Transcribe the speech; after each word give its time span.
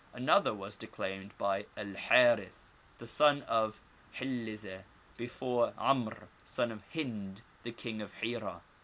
Another 0.13 0.51
was 0.51 0.75
declaimed 0.75 1.37
by 1.37 1.67
El 1.77 1.93
Harith, 1.93 2.71
son 3.03 3.43
of 3.43 3.83
Hillizeh, 4.15 4.81
before 5.15 5.75
*Amr, 5.77 6.27
son 6.43 6.71
of 6.71 6.81
Hind, 6.95 7.43
the 7.61 7.71
king 7.71 8.01
of 8.01 8.15
Hira. 8.15 8.61